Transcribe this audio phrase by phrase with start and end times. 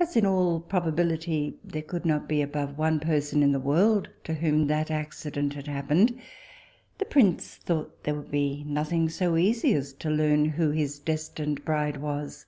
[0.00, 4.32] As in all probability there could not be above one person in the world to
[4.32, 6.18] whom that accident had happened,
[6.96, 11.62] the prince thought there would be nothing so easy as to learn who his destined
[11.66, 12.46] bride was.